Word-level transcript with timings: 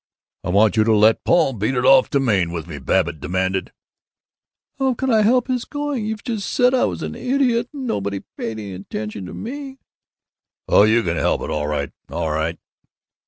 "I 0.43 0.49
want 0.49 0.77
you 0.77 0.83
to 0.85 0.95
let 0.95 1.23
Paul 1.23 1.53
beat 1.53 1.75
it 1.75 1.85
off 1.85 2.09
to 2.09 2.19
Maine 2.19 2.51
with 2.51 2.65
me," 2.65 2.79
Babbitt 2.79 3.19
demanded. 3.19 3.71
"How 4.79 4.95
can 4.95 5.11
I 5.13 5.21
help 5.21 5.47
his 5.47 5.63
going? 5.63 6.07
You've 6.07 6.23
just 6.23 6.49
said 6.51 6.73
I 6.73 6.85
was 6.85 7.03
an 7.03 7.13
idiot 7.13 7.69
and 7.71 7.85
nobody 7.85 8.23
paid 8.35 8.57
any 8.57 8.73
attention 8.73 9.27
to 9.27 9.33
me." 9.35 9.77
"Oh, 10.67 10.81
you 10.85 11.03
can 11.03 11.17
help 11.17 11.43
it, 11.43 11.51
all 11.51 11.67
right, 11.67 11.91
all 12.09 12.31
right! 12.31 12.57